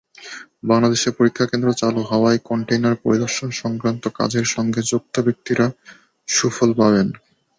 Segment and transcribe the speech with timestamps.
[0.63, 5.65] বাংলাদেশে পরীক্ষাকেন্দ্র চালু হওয়ায় কনটেইনার পরিদর্শন-সংক্রান্ত কাজের সঙ্গে যুক্ত ব্যক্তিরা
[6.27, 7.07] সুফল পাবেন।